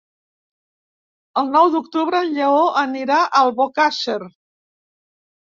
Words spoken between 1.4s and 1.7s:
El nou